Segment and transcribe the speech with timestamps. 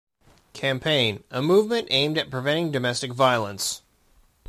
[0.53, 3.83] Campaign, a movement aimed at preventing domestic violence.